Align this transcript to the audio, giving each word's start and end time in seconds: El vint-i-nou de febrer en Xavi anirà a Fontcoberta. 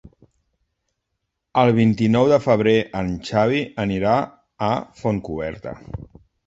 El 1.63 1.73
vint-i-nou 1.81 2.31
de 2.33 2.41
febrer 2.47 2.75
en 3.03 3.13
Xavi 3.29 3.63
anirà 3.87 4.19
a 4.71 4.75
Fontcoberta. 5.05 5.81